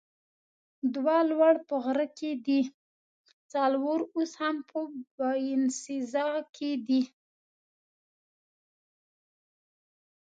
[0.95, 2.61] دوه لوړ په غره کې دي،
[3.53, 4.79] څلور اوس هم په
[5.17, 7.01] باینسیزا کې دي.